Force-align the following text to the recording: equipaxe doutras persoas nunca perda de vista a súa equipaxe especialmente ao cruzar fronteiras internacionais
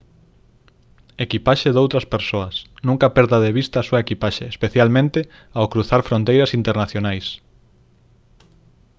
equipaxe 1.25 1.69
doutras 1.75 2.05
persoas 2.13 2.55
nunca 2.87 3.13
perda 3.17 3.37
de 3.45 3.51
vista 3.59 3.75
a 3.79 3.87
súa 3.87 4.03
equipaxe 4.05 4.45
especialmente 4.53 5.19
ao 5.57 5.69
cruzar 5.73 6.01
fronteiras 6.09 6.51
internacionais 6.59 7.25